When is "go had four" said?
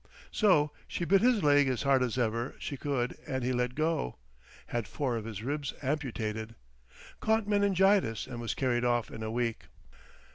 3.75-5.15